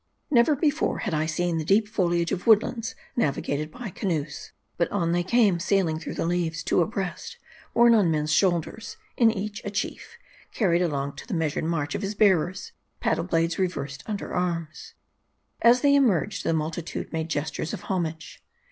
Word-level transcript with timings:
NEVER 0.31 0.55
before 0.55 0.97
had 0.97 1.13
I 1.13 1.27
seen 1.27 1.59
the 1.59 1.63
deep 1.63 1.87
foliage 1.87 2.31
of 2.31 2.47
woodlands 2.47 2.95
navigated 3.15 3.69
by 3.69 3.91
canoes. 3.91 4.51
But 4.75 4.89
on 4.91 5.11
they 5.11 5.21
came 5.21 5.59
sailing 5.59 5.99
through 5.99 6.15
the 6.15 6.25
leaves; 6.25 6.63
two 6.63 6.81
abreast; 6.81 7.37
borne 7.75 7.93
on 7.93 8.09
men's 8.09 8.31
shoulders; 8.33 8.97
in 9.15 9.29
each 9.29 9.63
a 9.63 9.69
chief, 9.69 10.17
carried 10.55 10.81
along 10.81 11.17
to 11.17 11.27
the 11.27 11.35
measured 11.35 11.65
march 11.65 11.93
of 11.93 12.01
his 12.01 12.15
bearers; 12.15 12.71
paddle 12.99 13.25
blades 13.25 13.59
reversed 13.59 14.01
under 14.07 14.33
arms. 14.33 14.95
As 15.61 15.81
they 15.81 15.93
emerged, 15.93 16.43
the 16.43 16.51
multitude 16.53 17.13
made 17.13 17.29
gestures 17.29 17.71
of 17.71 17.81
homage. 17.81 18.43